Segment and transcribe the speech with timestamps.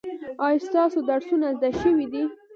[0.45, 2.23] ایا ستاسو درسونه زده شوي دي؟